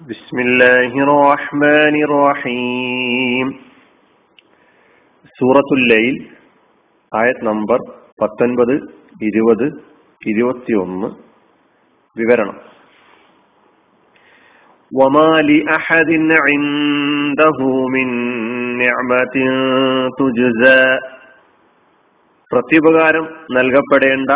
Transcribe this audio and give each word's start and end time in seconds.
بسم 0.00 0.36
الله 0.40 0.92
الرحمن 1.04 1.94
الرحيم 2.04 3.46
സൂറത്തുൽ 5.38 5.82
ലൈൽ 5.90 6.14
ആയത് 7.12 7.42
നമ്പർ 7.48 7.78
പത്തൊൻപത് 8.20 8.74
ഇരുപത് 9.28 9.66
ഇരുപത്തിയൊന്ന് 10.22 11.08
വിവരണം 12.16 12.58
وما 14.92 15.30
لأحد 15.42 16.10
عنده 16.44 17.58
من 17.88 18.08
نعمة 18.82 19.34
تجزى 20.18 20.80
പ്രത്യുപകാരം 22.50 23.24
നൽകപ്പെടേണ്ട 23.56 24.30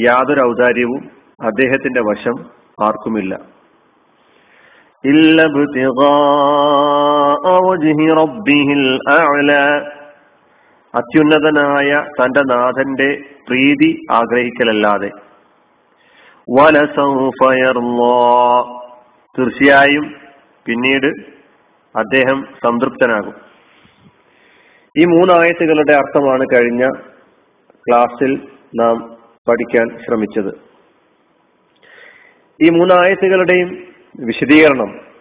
യാതൊരു 0.00 0.40
ഔദാര്യവും 0.44 1.00
അദ്ദേഹത്തിന്റെ 1.40 2.02
വശം 2.08 2.36
ആർക്കുമില്ല 2.80 3.32
إلا 5.04 5.44
ابتغاء 5.44 7.44
وجه 7.68 8.14
ربه 8.14 8.68
الأعلى 8.80 9.86
അത്യുന്നതനായ 10.94 12.06
തന്റെ 12.16 12.44
നാഥന്റെ 12.44 13.18
പ്രീതി 13.48 14.06
ആഗ്രഹിക്കലല്ലാതെ 14.10 15.10
തീർച്ചയായും 19.34 20.14
പിന്നീട് 20.66 21.10
അദ്ദേഹം 21.94 22.48
സംതൃപ്തനാകും 22.64 23.34
ഈ 24.96 25.04
മൂന്നായത്തുകളുടെ 25.04 25.92
അർത്ഥമാണ് 25.92 26.44
കഴിഞ്ഞ 26.54 26.90
ക്ലാസ്സിൽ 27.86 28.48
നാം 28.74 29.18
പഠിക്കാൻ 29.46 29.98
ശ്രമിച്ചത് 29.98 30.58
ഈ 32.60 32.70
മൂന്നായത്തുകളുടെയും 32.70 33.89
വിശദീകരണം. 34.19 35.11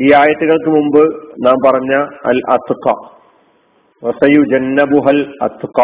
ഈ 0.00 0.12
ആയത്തുകൾക്ക് 0.12 0.70
മുമ്പ് 0.70 1.02
നാം 1.46 1.56
പറഞ്ഞ 1.66 1.94
അൽ 2.26 2.40
അത്തുക്ക 2.52 3.10
വസയു 4.04 4.42
ജന്നബുഹൽ 4.42 5.38
അത്തുക്ക 5.42 5.80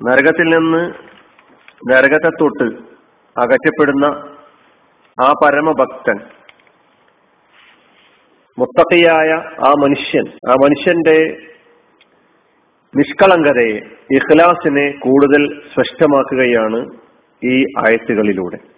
നരകത്തിൽ 0.00 0.48
നിന്ന് 0.58 0.82
നരകത്തെ 1.90 2.28
തൊട്ട് 2.28 2.68
അകറ്റപ്പെടുന്ന 3.40 4.04
ആ 5.24 5.32
പരമഭക്തൻ 5.44 6.18
മുത്തക്കയായ 8.58 9.30
ആ 9.68 9.72
മനുഷ്യൻ 9.78 10.28
ആ 10.50 10.54
മനുഷ്യന്റെ 10.54 11.18
നിഷ്കളങ്കതയെ 12.96 13.76
ഇഖ്ലാസിനെ 14.16 14.90
കൂടുതൽ 14.90 15.60
സ്പഷ്ടമാക്കുകയാണ് 15.60 16.80
ഈ 17.44 17.64
ആയത്തുകളിലൂടെ. 17.78 18.77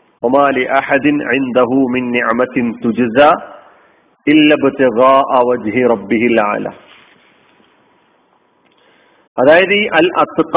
അതായത് 9.38 9.74
ഈ 9.74 9.84
അൽ 9.86 10.06
അത്ക 10.16 10.56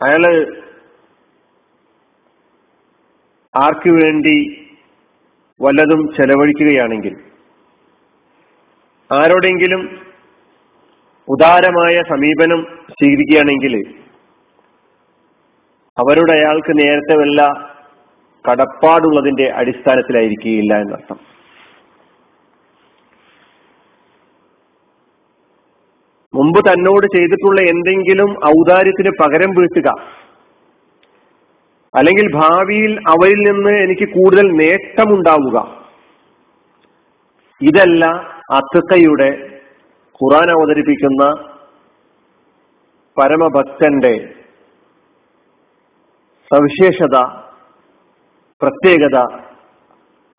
അയാൾ 0.00 0.24
ആർക്കു 3.54 3.90
വേണ്ടി 3.90 4.36
വല്ലതും 5.60 6.00
ചെലവഴിക്കുകയാണെങ്കിൽ 6.16 7.14
ആരോടെങ്കിലും 9.10 9.82
ഉദാരമായ 11.28 12.02
സമീപനം 12.02 12.60
സ്വീകരിക്കുകയാണെങ്കിൽ 12.92 13.74
അവരുടെ 15.98 16.32
അയാൾക്ക് 16.32 16.72
നേരത്തെ 16.78 17.14
വല്ല 17.20 17.40
കടപ്പാടുള്ളതിന്റെ 18.44 19.46
അടിസ്ഥാനത്തിലായിരിക്കുകയില്ല 19.50 20.72
എന്നർത്ഥം. 20.80 21.18
മുമ്പ് 26.34 26.60
തന്നോട് 26.68 27.06
ചെയ്തിട്ടുള്ള 27.06 27.60
എന്തെങ്കിലും 27.60 28.30
ഔദാര്യത്തിന് 28.46 29.10
പകരം 29.20 29.50
വീട്ടുക 29.50 29.88
അല്ലെങ്കിൽ 31.94 32.26
ഭാവിയിൽ 32.34 32.92
അവരിൽ 33.08 33.40
നിന്ന് 33.50 33.70
എനിക്ക് 33.70 34.06
കൂടുതൽ 34.08 34.46
നേട്ടമുണ്ടാവുക. 34.60 35.58
ഇതല്ല 37.60 38.04
അത്തക്കയുടെ 38.58 39.30
ഖുറാൻ 40.20 40.48
അവതരിപ്പിക്കുന്ന 40.50 41.24
പരമഭക്തന്റെ 43.16 44.14
സവിശേഷത 46.54 47.16
പ്രത്യേകത 48.62 49.18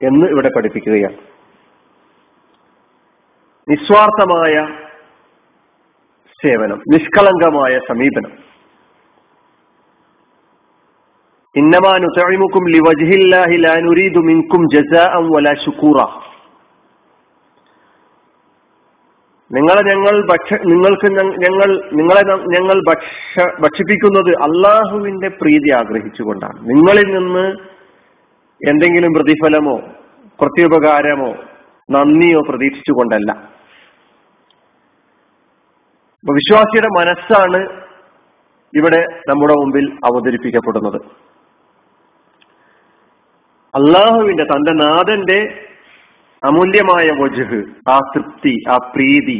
എന്ന് 0.08 0.26
ഇവിടെ 0.26 0.50
പഠിപ്പിക്കുകയാണ്. 0.56 1.18
നിസ്വാർത്ഥമായ 3.70 4.68
സേവനം 6.44 6.80
നിഷ്കളങ്കമായ 6.92 7.80
സമീപനം. 7.90 8.32
ഇന്നമാനുസൈമുക്കും 11.56 12.68
ലിവജിഹില്ലാഹി 12.68 13.56
ജസ 13.56 13.80
നുരീദു 13.80 14.20
മിൻകും 14.20 14.70
ജസാഅം 14.74 15.30
വലാ 15.32 15.54
ശുക്കൂറ. 15.54 16.00
നിങ്ങളെ 19.56 19.82
ഞങ്ങൾ 19.82 20.16
ഭക്ഷ 20.28 20.54
നിങ്ങൾക്ക് 20.66 21.08
ഞങ്ങൾ 21.46 21.70
നിങ്ങളെ 21.94 22.22
ഞങ്ങൾ 22.28 22.82
ഭക്ഷ 22.90 23.46
ഭക്ഷിപ്പിക്കുന്നത് 23.62 24.32
അള്ളാഹുവിന്റെ 24.42 25.28
പ്രീതി 25.28 25.72
ആഗ്രഹിച്ചുകൊണ്ടാണ്. 25.72 26.60
നിങ്ങളിൽ 26.62 27.08
നിന്ന് 27.18 27.46
എന്തെങ്കിലും 28.70 29.14
പ്രതിഫലമോ 29.14 29.76
പ്രത്യുപകാരമോ 30.42 31.32
നന്ദിയോ 31.92 32.42
പ്രതീക്ഷിച്ചുകൊണ്ടല്ല. 32.50 33.32
വിശ്വാസിയുടെ 36.32 36.88
മനസ്സാണ് 37.00 37.62
ഇവിടെ 38.78 39.06
നമ്മുടെ 39.30 39.54
മുമ്പിൽ 39.54 39.86
അവതരിപ്പിക്കപ്പെടുന്നത്. 40.06 41.02
അള്ളാഹുവിന്റെ 43.76 44.44
തന്റെ 44.44 44.72
നാഥന്റെ 44.72 45.40
അമൂല്യമായ 46.44 47.08
വജുഹ് 47.12 47.60
ആ 47.90 47.98
തൃപ്തി 48.14 48.54
ആ 48.70 48.78
പ്രീതി 48.94 49.40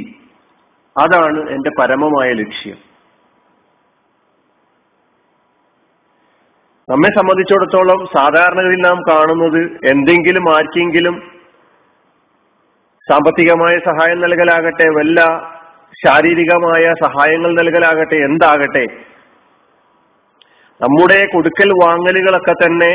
അതാണ് 0.96 1.40
എന്റെ 1.50 1.72
പരമമായ 1.80 2.30
ലക്ഷ്യം. 2.34 2.78
നമ്മെ 6.90 7.10
സംബന്ധിച്ചിടത്തോളം 7.10 8.00
സാധാരണഗതിയിൽ 8.06 8.82
നാം 8.82 9.00
കാണുന്നത് 9.02 9.62
എന്തെങ്കിലും 9.84 10.46
ആർക്കെങ്കിലും 10.56 11.16
സാമ്പത്തികമായ 13.08 13.76
സഹായം 13.80 14.20
നൽകലാകട്ടെ 14.22 14.88
വല്ല 14.90 15.20
ശാരീരികമായ 16.06 16.94
സഹായങ്ങൾ 17.02 17.52
നൽകലാകട്ടെ 17.54 18.16
എന്താകട്ടെ 18.16 18.86
നമ്മുടെ 20.82 21.20
കൊടുക്കൽ 21.26 21.70
വാങ്ങലുകളൊക്കെ 21.84 22.54
തന്നെ 22.64 22.92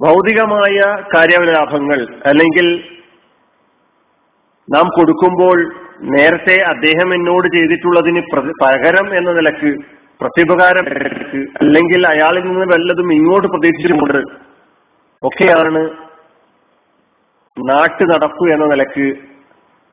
ഭൗതികമായ 0.00 0.78
കാര്യലാഭങ്ങൾ 1.14 2.00
അല്ലെങ്കിൽ 2.26 2.66
നാം 4.68 4.86
കൊടുക്കുമ്പോൾ 4.88 5.58
നേരത്തെ 6.14 6.56
അദ്ദേഹം 6.62 7.14
എന്നോട് 7.14 7.46
ചെയ്തിട്ടുള്ളതിന് 7.54 8.22
പകരം 8.62 9.06
എന്ന 9.18 9.30
നിലയ്ക്ക് 9.32 9.70
പ്രത്യുപകാരം 10.20 10.86
അല്ലെങ്കിൽ 11.60 12.06
അയാളിൽ 12.06 12.44
നിന്ന് 12.48 12.66
വല്ലതും 12.74 13.12
ഇങ്ങോട്ട് 13.12 13.48
പ്രതീക്ഷിച്ചുകൊണ്ട് 13.48 14.20
ഒക്കെയാണ് 15.22 15.82
നാട്ടു 17.56 18.04
നടപ്പ് 18.04 18.52
എന്ന 18.52 18.66
നിലയ്ക്ക് 18.66 19.06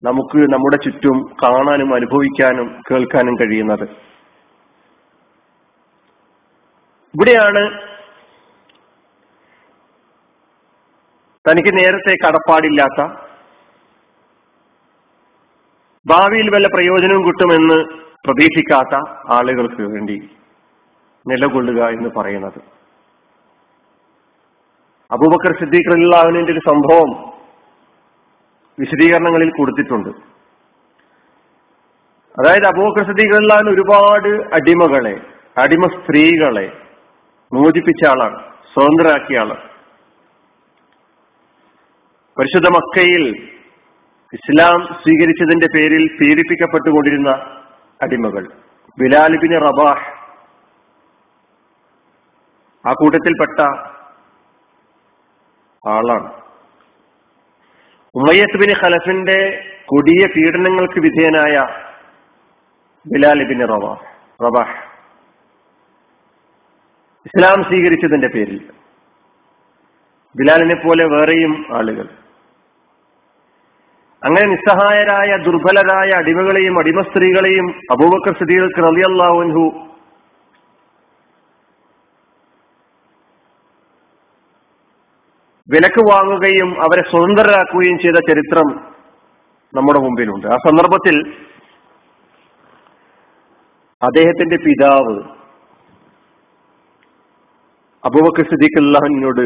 നമുക്ക് 0.03 0.39
നമ്മുടെ 0.53 0.77
ചുറ്റും 0.77 1.17
കാണാനും 1.43 1.95
അനുഭവിക്കാനും 1.95 2.67
കേൾക്കാനും 2.91 3.35
കഴിയുന്നത്. 3.35 3.85
ഇവിടെയാണ് 7.13 7.63
തനിക്ക് 11.49 11.77
നേരത്തെ 11.77 12.13
കടപ്പാടില്ലാത്ത 12.25 13.01
ഭാവിയിൽ 16.05 16.49
വല്ല 16.53 16.67
പ്രയോജനവും 16.67 17.23
കിട്ടുമെന്ന് 17.27 17.77
പ്രതീക്ഷിക്കാത്ത 18.25 18.95
ആളുകൾക്ക് 19.33 19.81
വേണ്ടി 19.81 20.29
നിലകൊള്ളുക 21.27 21.87
എന്ന് 21.87 22.09
പറയുന്നത്. 22.17 22.59
അബൂബക്കർ 25.11 25.53
സിദ്ദീഖ് 25.59 25.91
ഒരു 26.51 26.59
സംഭവം 26.69 27.11
വിശദീകരണങ്ങളിൽ 28.79 29.49
കൊടുത്തിട്ടുണ്ട്. 29.49 30.09
അതായത് 32.39 32.65
അബൂബക്കർ 32.65 33.05
സിദ്ദീഖ് 33.05 33.35
ഒരുപാട് 33.69 34.31
അടിമകളെ 34.53 35.15
അടിമ 35.57 35.87
സ്ത്രീകളെ 35.87 36.67
മോചിപ്പിച്ച 37.53 38.03
ആളാണ് 38.11 38.39
സ്വതന്ത്രരാക്കിയ 38.73 39.39
ആളാണ്. 39.39 39.72
പരിശുദ്ധ 42.37 42.67
മക്കയിൽ 42.67 43.23
ഇസ്ലാം 44.33 44.79
സ്വീകരിച്ചതിന്റെ 45.03 45.67
പേരിൽ 45.75 46.03
പീഡിപ്പിക്കപ്പെട്ടുകൊണ്ടിരുന്ന 46.21 47.29
അടിമകൾ. 48.01 48.43
ബിലാലിബിന് 48.99 49.57
റബാഹ് 49.61 50.05
ആ 52.87 52.93
കൂട്ടത്തിൽപ്പെട്ട 52.93 53.59
ആളാണ്. 55.89 56.29
ഉമയ്യത്ത് 58.15 58.57
ബിൻ 58.57 58.73
ഖലഫിന്റെ 58.81 59.69
കൊടിയ 59.85 60.27
പീഡനങ്ങൾക്ക് 60.35 60.99
വിധേയനായ 60.99 61.55
ബിലാൽ 63.13 63.43
ബിൻ 63.47 63.61
റവാ 63.67 63.93
റബാഹ്. 64.43 64.75
ഇസ്ലാം 67.25 67.63
സ്വീകരിച്ചതിന്റെ 67.63 68.27
പേരിൽ 68.27 68.59
ബിലാലിനെ 70.35 70.75
പോലെ 70.75 71.05
വേറെയും 71.05 71.75
ആളുകൾ 71.77 72.22
അങ്ങനെ 74.25 74.45
നിസ്സഹായരായ 74.47 75.31
ദുർബലരായ 75.45 76.09
അടിമകളെയും 76.17 76.75
അടിമ 76.79 77.01
സ്ത്രീകളെയും 77.01 77.67
അബൂബക്കർ 77.93 78.33
സിദ്ദീഖ് 78.39 78.83
റളിയല്ലാഹു 78.85 79.63
വിലക്ക് 85.69 86.01
വാങ്ങുകയും 86.11 86.69
അവരെ 86.85 87.03
സ്വതന്ത്രരാക്കുകയും 87.09 87.99
ചെയ്ത 87.99 88.17
ചരിത്രം 88.29 88.67
നമ്മുടെ 89.73 89.99
മുമ്പിലുണ്ട്. 89.99 90.47
ആ 90.47 90.55
സന്ദർഭത്തിൽ 90.65 91.15
അദ്ദേഹത്തിന്റെ 94.01 94.57
പിതാവ് 94.65 95.15
അബൂബക്കർ 98.03 98.45
സിദ്ദീഖ് 98.49 98.81
അള്ളാഹുവിനോട് 98.83 99.45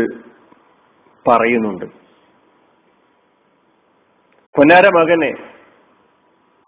പറയുന്നുണ്ട്. 1.26 1.86
പൊന്നാര 4.58 4.86
മകനെ 4.98 5.32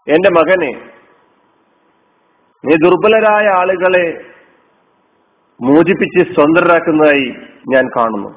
എന്റെ 0.06 0.30
മകനെ 0.38 0.72
നീ 2.64 2.74
ദുർബലരായ 2.84 3.46
ആളുകളെ 3.60 4.06
മോചിപ്പിച്ച് 5.60 6.22
സ്വതന്ത്രരാക്കുന്നതായി 6.34 7.26
ഞാൻ 7.72 7.84
കാണുന്നു. 7.96 8.30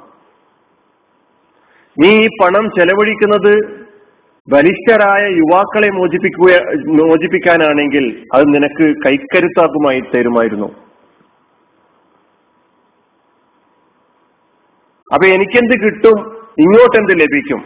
നീ 1.98 2.10
ഈ 2.24 2.28
പണം 2.42 2.66
ചെലവഴിക്കുന്നത് 2.78 3.54
ബലിഷ്ഠരായ 4.48 5.24
യുവാക്കളെ 5.42 5.90
മോചിപ്പിക്കുക 5.98 6.56
മോചിപ്പിക്കാനാണെങ്കിൽ 7.00 8.06
അത് 8.36 8.46
നിനക്ക് 8.56 8.88
കൈക്കരുത്താക്കുമായി 9.06 10.02
തരുമായിരുന്നു. 10.14 10.70
അപ്പൊ 15.14 15.26
എനിക്കെന്ത് 15.36 15.76
കിട്ടും 15.84 16.18
ഇങ്ങോട്ടെന്ത് 16.66 17.14
ലഭിക്കും? 17.22 17.62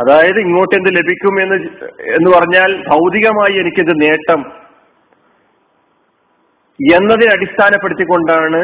അതായത് 0.00 0.38
ഇങ്ങോട്ട് 0.40 0.74
എന്ത് 0.76 0.90
ലഭിക്കും 0.98 1.34
എന്ന് 1.42 1.56
എന്ന് 2.16 2.30
പറഞ്ഞാൽ 2.36 2.70
ഭൗതികമായി 2.88 3.54
എനിക്കെന്ത് 3.62 3.94
നേട്ടം 4.02 4.40
എന്നതിനെ 6.78 7.32
അടിസ്ഥാനപ്പെടുത്തിക്കൊണ്ടാണ് 7.32 8.60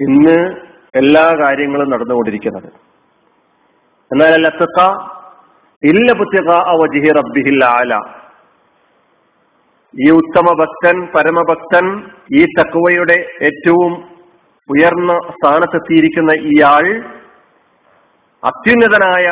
ഇന്ന് 0.00 0.38
എല്ലാ 1.00 1.24
കാര്യങ്ങളും 1.40 1.90
നടന്നുകൊണ്ടിരിക്കുന്നത്. 1.92 2.68
എന്നാൽ 4.10 4.34
ലത്തക്ക 4.44 4.80
ഇല്ല 5.82 6.08
പുത്യക 6.20 6.50
വജിഹി 6.80 7.10
റബ്ബിഹിൽ 7.18 7.64
ആല. 7.64 7.92
ഈ 9.94 10.06
ഉത്തമ 10.20 10.46
ഭക്തൻ 10.60 10.96
പരമഭക്തൻ 11.14 11.86
ഈ 12.38 12.42
തക്കുവയുടെ 12.58 13.18
ഏറ്റവും 13.48 13.92
ഉയർന്ന 14.68 15.12
സ്ഥാനത്തെത്തിയിരിക്കുന്ന 15.36 16.32
ഇയാൾ 16.52 16.86
അത്യുന്നതനായ 18.42 19.26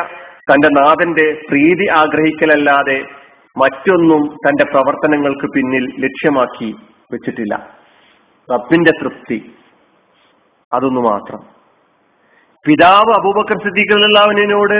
തന്റെ 0.51 0.67
നാഥന്റെ 0.67 1.41
പ്രീതി 1.49 1.87
ആഗ്രഹിക്കലല്ലാതെ 1.87 3.05
മറ്റൊന്നും 3.57 4.35
തന്റെ 4.35 4.63
പ്രവർത്തനങ്ങൾക്ക് 4.63 5.47
പിന്നിൽ 5.47 5.85
ലക്ഷ്യമാക്കി 5.99 6.75
വെച്ചിട്ടില്ല. 7.11 7.77
റബ്ബിന്റെ 8.53 8.91
തൃപ്തി 9.01 9.55
അതൊന്നു 10.73 11.01
മാത്രം. 11.01 11.39
പിതാവ് 12.65 13.11
അബൂബക്കർ 13.19 13.57
സിദ്ദീഖുല്ലാവിനോട് 13.63 14.79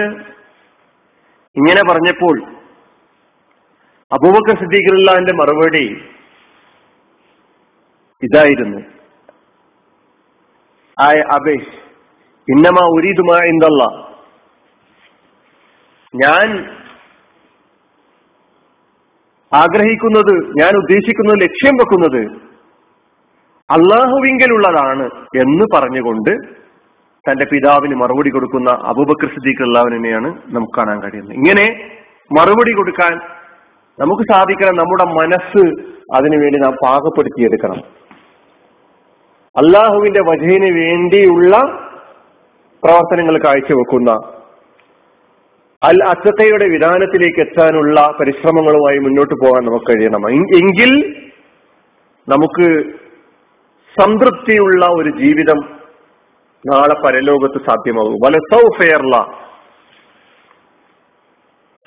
ഇങ്ങനെ 1.56 1.82
പറഞ്ഞപ്പോൾ 1.90 2.44
അബൂബക്കർ 4.12 4.60
സിദ്ദീഖുല്ലാവിന്റെ 4.60 5.34
മറുപടി 5.34 5.86
ഇതായിരുന്നു. 8.24 8.80
ആയ 11.00 11.24
അബേഷ് 11.32 11.78
ഇന്നമാ 12.52 12.88
ഉരീതുമായ 12.88 13.40
എന്തല്ല 13.40 14.15
ഞാൻ 16.16 16.48
ആഗ്രഹിക്കുന്നത് 19.54 20.34
ഞാൻ 20.62 20.78
ഉദ്ദേശിക്കുന്നത് 20.78 21.42
ലക്ഷ്യം 21.42 21.76
വെക്കുന്നത് 21.76 22.22
അള്ളാഹുവിങ്കലുള്ളതാണ് 23.70 25.06
എന്ന് 25.36 25.66
പറഞ്ഞുകൊണ്ട് 25.76 26.32
തന്റെ 27.26 27.46
പിതാവിന് 27.46 27.96
മറുപടി 27.96 28.30
കൊടുക്കുന്ന 28.30 28.70
അബൂബക്കർ 28.72 29.28
സിദ്ദീഖ് 29.28 29.64
അള്ളാവിനെയാണ് 29.64 30.28
നമുക്ക് 30.28 30.74
കാണാൻ 30.78 31.02
കഴിയുന്നത്. 31.02 31.36
ഇങ്ങനെ 31.36 31.66
മറുപടി 32.40 32.74
കൊടുക്കാൻ 32.76 33.14
നമുക്ക് 34.00 34.24
സാധിക്കണം 34.34 34.76
നമ്മുടെ 34.76 35.06
മനസ്സ് 35.14 35.64
അതിനുവേണ്ടി 36.16 36.60
നാം 36.60 36.74
പാകപ്പെടുത്തിയെടുക്കണം. 36.86 37.80
അള്ളാഹുവിന്റെ 39.56 40.22
വജയിന് 40.22 40.70
വേണ്ടിയുള്ള 40.80 41.58
പ്രവർത്തനങ്ങൾ 42.84 43.38
കാഴ്ചവെക്കുന്ന 43.46 44.35
അൽ 45.86 45.98
അത്തയുടെ 46.04 46.66
വിധാനത്തിലേക്ക് 46.66 47.40
എത്താനുള്ള 47.40 48.14
പരിശ്രമങ്ങളുമായി 48.20 48.98
മുന്നോട്ട് 48.98 49.34
പോകാൻ 49.34 49.66
നമുക്ക് 49.66 49.86
കഴിയണം. 49.86 50.30
എങ്കിൽ 50.32 50.92
നമുക്ക് 52.28 52.68
സംതൃപ്തിയുള്ള 53.98 54.86
ഒരു 54.86 55.10
ജീവിതം 55.18 55.60
നാളെ 56.66 56.96
പരലോകത്ത് 57.06 57.60
സാധ്യമാകും. 57.66 58.16
വലസൗഫെയർല 58.26 59.16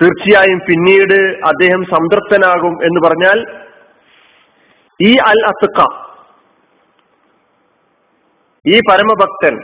തീർച്ചയായും 0.01 0.59
പിന്നീട് 0.59 1.19
അദ്ദേഹം 1.47 1.85
സംതൃപ്തനാകും 1.85 2.75
എന്ന് 2.85 3.01
പറഞ്ഞാൽ 3.09 3.39
ഈ 5.01 5.17
അൽ 5.27 5.41
അസുക്ക 5.47 5.81
ഈ 8.67 8.81
പരമഭക്തൻ 8.91 9.55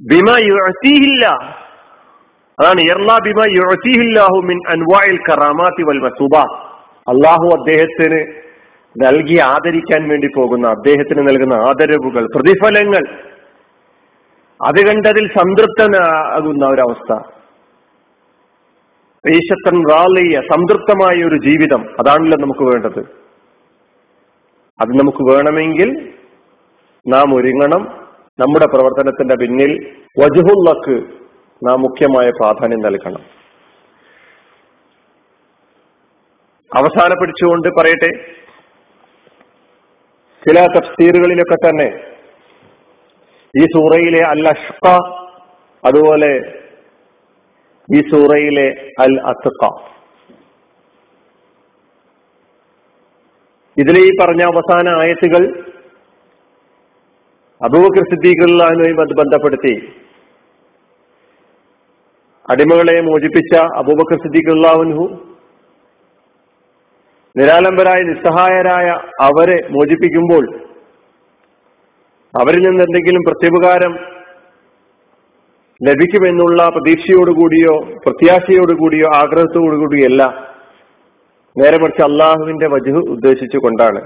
ബിമ 0.00 0.30
യുഅതീഹില്ല 0.38 1.24
അതാണ് 2.60 2.80
അള്ളാഹു 7.08 7.46
അദ്ദേഹത്തിന് 7.58 8.20
നൽകി 9.04 9.38
ആദരിക്കാൻ 9.40 10.08
വേണ്ടി 10.08 10.28
പോകുന്ന 10.36 10.68
അദ്ദേഹത്തിന് 10.68 11.28
നൽകുന്ന 11.28 11.54
ആദരവുകൾ 11.54 12.26
പ്രതിഫലങ്ങൾ 12.36 13.02
അത് 14.66 14.86
കണ്ടതിൽ 14.86 15.28
സംതൃപ്തനാകുന്ന 15.28 16.66
ഒരവസ്ഥ. 16.66 17.12
ഈശത്തൻ 19.28 19.82
റാലിയ 19.90 20.40
സംതൃപ്തമായ 20.40 21.24
ഒരു 21.24 21.36
ജീവിതം 21.36 21.84
അതാണല്ലോ 22.00 22.38
നമുക്ക് 22.38 22.60
വേണ്ടത്. 22.60 23.00
അത് 24.80 24.88
നമുക്ക് 24.88 25.32
വേണമെങ്കിൽ 25.32 26.12
നാം 27.08 27.34
ഒരുങ്ങണം. 27.34 27.82
നമ്മുടെ 28.40 28.66
പ്രവർത്തനത്തിന്റെ 28.66 29.34
പിന്നിൽ 29.34 29.94
വജുഹുള്ളക്ക് 30.18 31.27
നാം 31.66 31.80
മുഖ്യമായ 31.80 32.30
പ്രാധാന്യം 32.30 32.80
നൽകണം. 32.80 33.22
അവസാന 36.76 37.12
പിടിച്ചുകൊണ്ട് 37.20 37.68
പറയട്ടെ. 37.78 38.10
ചില 40.46 40.58
തഫ്സീറുകളിലൊക്കെ 40.66 41.54
തന്നെ 41.54 41.88
ഈ 43.54 43.64
സൂറയിലെ 43.64 44.20
അൽ 44.28 44.48
അഷ്ക 44.48 44.86
അതുപോലെ 45.84 46.32
ഈ 47.94 48.00
സൂറയിലെ 48.00 48.66
അൽ 49.00 49.20
അത്തുക്ക 49.20 49.70
ഇതിലെ 53.76 54.00
ഈ 54.00 54.10
പറഞ്ഞ 54.20 54.42
അവസാന 54.42 54.88
ആയത്തുകൾ 54.98 55.42
അബൂബക്കർ 57.64 58.04
സിദ്ദീഖുള്ളാനുമായി 58.10 58.92
ബന്ധപ്പെടുത്തി. 58.92 59.74
അടിമകളെ 62.50 63.00
മോചിപ്പിച്ച 63.00 63.56
അബൂബക്കർ 63.76 64.16
സിദ്ദീഖുല്ലാഹുൻഹു 64.16 65.04
നിരാലംബരായ 67.36 68.02
നിസ്സഹായരായ 68.02 68.86
അവരെ 69.20 69.68
മോചിപ്പിക്കുമ്പോൾ 69.70 70.44
അവരിൽ 72.34 72.60
നിന്ന് 72.68 72.82
എന്തെങ്കിലും 72.82 73.22
പ്രത്യുപകാരം 73.26 73.92
ലഭിക്കുമെന്നുള്ള 75.80 76.68
പ്രതീക്ഷയോടുകൂടിയോ 76.68 77.74
പ്രത്യാശയോടുകൂടിയോ 78.06 79.08
ആഗ്രഹത്തോടുകൂടിയല്ല. 79.16 80.22
നേരെ 81.56 81.78
മറിച്ച് 81.78 82.02
അള്ളാഹുവിന്റെ 82.02 82.66
വജു 82.68 83.10
ഉദ്ദേശിച്ചുകൊണ്ടാണ്. 83.10 84.00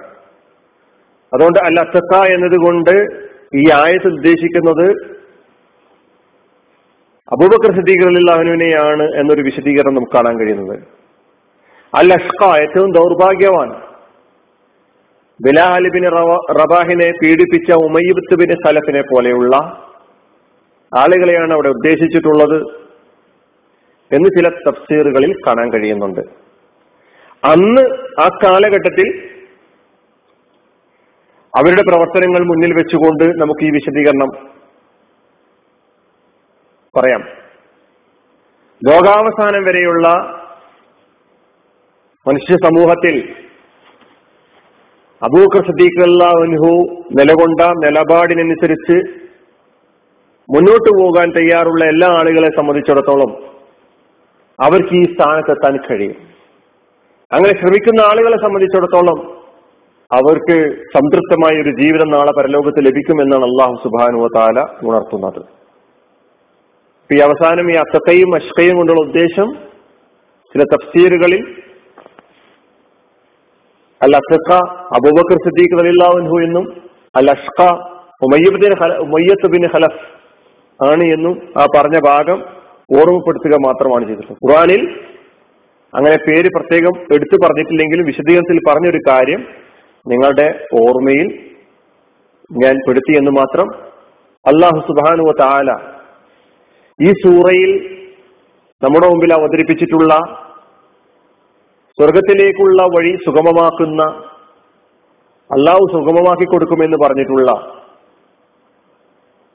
അതുകൊണ്ട് 1.34 1.58
അല്ല 1.58 1.80
അത്തക്ക 1.80 2.34
എന്നതുകൊണ്ട് 2.34 2.94
ഈ 3.54 3.64
ആയത്ത് 3.74 4.06
ഉദ്ദേശിക്കുന്നത് 4.06 5.11
അബൂബക്കർ 7.32 7.74
സിദ്ദീഖുല്ലാഹുവിനെയാണ് 7.74 9.02
എന്നൊരു 9.02 9.42
വിശദീകരണം 9.42 9.94
നമുക്ക് 9.94 10.12
കാണാൻ 10.12 10.40
കഴിയുന്നത്. 10.40 10.78
അൽ 11.94 12.12
അഷ്ക 12.12 12.60
ഏറ്റവും 12.60 12.92
ദൗർഭാഗ്യവാൻ. 12.92 13.70
ബിലാലിബിന് 15.46 16.06
റബാഹിനെ 16.60 17.10
പീഡിപ്പിച്ച 17.10 17.72
ഉമയ്യബത്ത് 17.72 18.34
ബിൻ 18.34 18.50
സലഫിനെ 18.66 19.02
പോലെയുള്ള 19.02 19.56
ആളുകളെയാണ് 20.98 21.52
അവിടെ 21.52 21.68
ഉദ്ദേശിച്ചിട്ടുള്ളത് 21.68 22.58
എന്ന് 24.12 24.28
ചില 24.28 24.48
തഫ്സീറുകളിൽ 24.48 25.34
കാണാൻ 25.46 25.72
കഴിയുന്നുണ്ട്. 25.72 26.20
അന്ന് 27.44 27.82
ആ 28.20 28.28
കാലഘട്ടത്തിൽ 28.44 29.08
അവരുടെ 31.56 31.82
പ്രവർത്തനങ്ങൾ 31.82 32.40
മുന്നിൽ 32.40 32.74
വെച്ചുകൊണ്ട് 32.74 33.24
നമുക്ക് 33.24 33.64
ഈ 33.64 33.70
വിശദീകരണം 33.70 34.51
പറയാം. 36.96 37.22
ലോകാവസാനം 38.88 39.64
വരെയുള്ള 39.64 40.08
മനുഷ്യ 42.28 42.56
സമൂഹത്തിൽ 42.64 43.14
അബൂക്കർ 45.22 45.62
സദീഖ് 45.66 46.02
അൻഹു 46.24 46.72
നിലകൊണ്ട 47.12 47.60
നിലപാടിനനുസരിച്ച് 47.84 48.96
മുന്നോട്ട് 50.54 50.90
പോകാൻ 51.00 51.30
തയ്യാറുള്ള 51.30 51.84
എല്ലാ 51.84 52.08
ആളുകളെ 52.08 52.50
സംബന്ധിച്ചിടത്തോളം 52.56 53.32
അവർക്ക് 54.60 54.94
ഈ 54.94 55.02
സ്ഥാനത്തെത്താൻ 55.02 55.76
കഴിയും. 55.76 56.16
അങ്ങനെ 57.32 57.60
ശ്രമിക്കുന്ന 57.60 58.00
ആളുകളെ 58.00 58.36
സംബന്ധിച്ചിടത്തോളം 58.36 59.18
അവർക്ക് 60.12 60.58
സംതൃപ്തമായ 60.94 61.62
ഒരു 61.62 61.70
ജീവിതം 61.80 62.10
നാളെ 62.10 62.32
പരലോകത്ത് 62.38 62.86
ലഭിക്കുമെന്നാണ് 62.86 63.42
അള്ളാഹു 63.42 63.74
സുബാനുവ 63.82 64.28
താല 64.36 64.88
ഉണർത്തുന്നത്. 64.88 65.61
ഈ 67.12 67.18
അവസാനം 67.18 67.66
ഈ 67.72 67.74
അത്തക്കയും 67.74 68.30
അഷ്കയും 68.36 68.76
കൊണ്ടുള്ള 68.76 69.00
ഉദ്ദേശം 69.06 69.48
ചില 70.54 70.64
തഫ്സീറുകളിൽ 70.72 71.42
അൽ 74.00 74.14
അസക്ക 74.16 74.50
അബൂബക്കർ 74.96 75.38
സിദ്ദീഖ് 75.46 75.78
അലില്ലാഹുൻഹു 75.82 76.36
എന്നും 76.46 76.64
അൽ 77.16 77.28
അഷ്ക 77.30 77.58
ഉമയ്യബിൻ 78.22 78.72
ഉമയ്യത്ത് 79.06 79.46
ബിൻ 79.46 79.64
ഹലഫ് 79.66 80.02
ആണ് 80.80 81.04
എന്നും 81.06 81.34
ആ 81.58 81.64
പറഞ്ഞ 81.76 81.96
ഭാഗം 82.06 82.38
ഓർമ്മപ്പെടുത്തുക 82.90 83.56
മാത്രമാണ് 83.66 84.04
ചെയ്തിട്ടുള്ളത്. 84.06 84.38
ഖുറാനിൽ 84.42 84.82
അങ്ങനെ 85.92 86.16
പേര് 86.26 86.48
പ്രത്യേകം 86.48 86.94
എടുത്തു 87.14 87.36
പറഞ്ഞിട്ടില്ലെങ്കിലും 87.44 88.06
വിശദീകരണത്തിൽ 88.06 88.58
പറഞ്ഞൊരു 88.68 89.00
കാര്യം 89.08 89.40
നിങ്ങളുടെ 90.06 90.46
ഓർമ്മയിൽ 90.82 91.28
ഞാൻ 92.50 92.76
പെടുത്തി 92.86 93.12
എന്ന് 93.18 93.32
മാത്രം 93.40 93.68
അള്ളാഹു 94.44 94.78
സുബാനുവ 94.88 95.32
താല 95.42 95.70
ഈ 96.98 97.12
സൂറയിൽ 97.12 97.70
നമ്മുടെ 98.82 99.08
മുമ്പിൽ 99.08 99.32
അവതരിപ്പിച്ചിട്ടുള്ള 99.34 100.14
സ്വർഗത്തിലേക്കുള്ള 101.98 102.82
വഴി 102.82 103.12
സുഗമമാക്കുന്ന 103.24 104.02
അള്ളാഹു 105.50 105.84
സുഗമമാക്കി 105.92 106.44
കൊടുക്കുമെന്ന് 106.44 106.96
പറഞ്ഞിട്ടുള്ള 106.96 107.50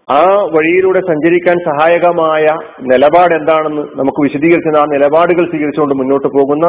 ആ 0.07 0.21
വഴിയിലൂടെ 0.55 0.99
സഞ്ചരിക്കാൻ 0.99 1.57
സഹായകമായ 1.69 2.45
നിലപാട് 2.79 3.35
എന്താണെന്ന് 3.35 3.81
നമുക്ക് 3.95 4.21
വിശദീകരിച്ച 4.21 4.77
ആ 4.81 4.85
നിലപാടുകൾ 4.85 5.45
സ്വീകരിച്ചുകൊണ്ട് 5.49 5.95
മുന്നോട്ട് 5.95 6.27
പോകുന്ന 6.27 6.67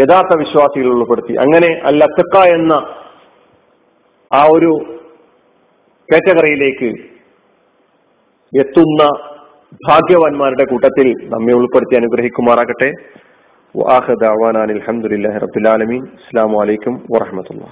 യഥാർത്ഥ 0.00 0.34
വിശ്വാസികൾ 0.38 0.86
ഉൾപ്പെടുത്തി. 0.86 1.34
അങ്ങനെ 1.34 1.70
അല്ലത്തക്ക 1.84 2.36
എന്ന 2.54 2.72
ആ 4.30 4.42
ഒരു 4.46 4.72
കാറ്റഗറിയിലേക്ക് 6.08 6.90
എത്തുന്ന 8.52 9.29
ഭാഗ്യവാന്മാരുടെ 9.88 10.64
കൂട്ടത്തിൽ 10.64 11.08
നമ്മെ 11.28 11.52
ഉൾപ്പെടുത്തി 11.52 11.96
അനുഗ്രഹിക്കുമാറാകട്ടെ. 11.96 12.92
വാഹദ് 13.76 14.24
അവാനാൻ 14.24 14.70
അലഹമുല്ലാ 14.70 15.38
റബുലാലമീൻ 15.38 16.02
അസ്സാം 16.04 16.52
വലൈക്കും 16.52 16.94
വാഹമത്തുള്ള 17.10 17.66